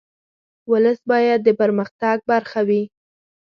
ولس 0.71 0.99
باید 1.11 1.39
د 1.43 1.49
پرمختګ 1.61 2.17
برخه 2.31 2.59
وي. 2.67 2.83